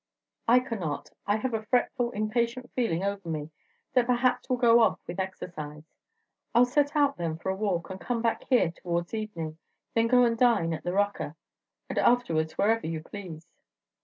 I 0.47 0.61
cannot; 0.61 1.11
I 1.27 1.37
have 1.37 1.53
a 1.53 1.61
fretful, 1.61 2.09
impatient 2.09 2.71
feeling 2.73 3.03
over 3.03 3.29
me 3.29 3.51
that 3.93 4.07
perhaps 4.07 4.49
will 4.49 4.57
go 4.57 4.79
off 4.79 4.99
with 5.05 5.19
exercise. 5.19 5.83
I'll 6.55 6.65
set 6.65 6.95
out, 6.95 7.17
then, 7.17 7.37
for 7.37 7.49
a 7.49 7.55
walk, 7.55 7.91
and 7.91 8.01
come 8.01 8.19
back 8.23 8.45
here 8.49 8.71
towards 8.71 9.13
evening, 9.13 9.59
then 9.93 10.07
go 10.07 10.23
and 10.23 10.35
dine 10.35 10.73
at 10.73 10.83
the 10.83 10.93
Rocca, 10.93 11.35
and 11.87 11.99
afterwards 11.99 12.57
whatever 12.57 12.87
you 12.87 13.03
please." 13.03 13.45